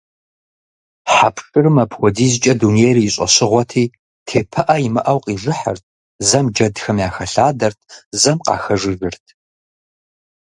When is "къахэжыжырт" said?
8.45-9.25